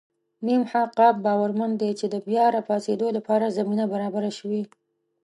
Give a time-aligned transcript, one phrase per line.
[0.47, 4.63] مح ق باورمن دی چې د بیا راپاڅېدو لپاره زمینه برابره شوې.